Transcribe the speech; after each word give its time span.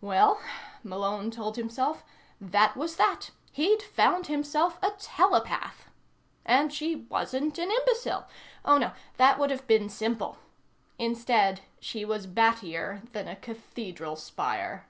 Well, 0.00 0.40
Malone 0.82 1.30
told 1.30 1.54
himself, 1.54 2.02
that 2.40 2.76
was 2.76 2.96
that. 2.96 3.30
He'd 3.52 3.80
found 3.80 4.26
himself 4.26 4.76
a 4.82 4.90
telepath. 4.98 5.88
And 6.44 6.74
she 6.74 6.96
wasn't 6.96 7.58
an 7.58 7.70
imbecile. 7.70 8.26
Oh, 8.64 8.78
no. 8.78 8.90
That 9.18 9.38
would 9.38 9.52
have 9.52 9.68
been 9.68 9.88
simple. 9.88 10.36
Instead, 10.98 11.60
she 11.78 12.04
was 12.04 12.26
battier 12.26 13.08
than 13.12 13.28
a 13.28 13.36
cathedral 13.36 14.16
spire. 14.16 14.88